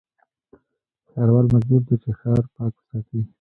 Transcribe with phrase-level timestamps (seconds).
[1.09, 3.19] ښاروال مجبور دی چې، ښار پاک وساتي.